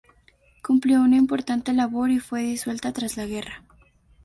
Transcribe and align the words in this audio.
Cumplió 0.63 0.99
una 1.01 1.15
importante 1.15 1.73
labor 1.73 2.09
y 2.09 2.17
fue 2.17 2.41
disuelta 2.41 2.91
tras 2.91 3.17
la 3.17 3.27
guerra. 3.27 3.63